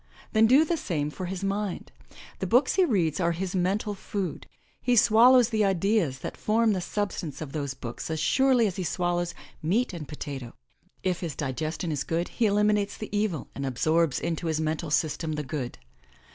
[0.33, 1.91] Then do the same for his mind.
[2.39, 4.47] The books he reads are his mental food.
[4.81, 8.83] He swallows the ideas that form the substance of those books as surely as he
[8.83, 10.55] swallows meat and potato.
[11.03, 15.33] If his digestion is good he eliminates the evil and absorbs into his mental system
[15.33, 15.77] the good.